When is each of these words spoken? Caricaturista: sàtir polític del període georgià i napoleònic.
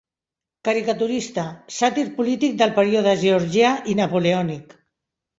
Caricaturista: 0.67 1.43
sàtir 1.75 2.05
polític 2.15 2.55
del 2.61 2.73
període 2.77 3.13
georgià 3.25 3.75
i 3.93 3.95
napoleònic. 4.01 4.75